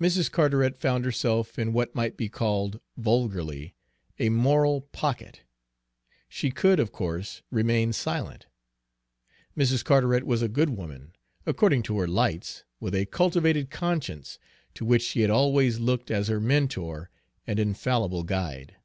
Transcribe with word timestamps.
Mrs. 0.00 0.30
Carteret 0.32 0.78
found 0.78 1.04
herself 1.04 1.58
in 1.58 1.74
what 1.74 1.94
might 1.94 2.16
be 2.16 2.30
called, 2.30 2.80
vulgarly, 2.96 3.74
a 4.18 4.30
moral 4.30 4.80
"pocket." 4.80 5.42
She 6.30 6.50
could, 6.50 6.80
of 6.80 6.92
course, 6.92 7.42
remain 7.50 7.92
silent. 7.92 8.46
Mrs. 9.54 9.84
Carteret 9.84 10.24
was 10.24 10.40
a 10.40 10.48
good 10.48 10.70
woman, 10.70 11.12
according 11.44 11.82
to 11.82 11.98
her 11.98 12.08
lights, 12.08 12.64
with 12.80 12.94
a 12.94 13.04
cultivated 13.04 13.68
conscience, 13.68 14.38
to 14.72 14.86
which 14.86 15.02
she 15.02 15.20
had 15.20 15.30
always 15.30 15.78
looked 15.78 16.10
as 16.10 16.28
her 16.28 16.40
mentor 16.40 17.10
and 17.46 17.58
infallible 17.60 18.22
guide. 18.22 18.76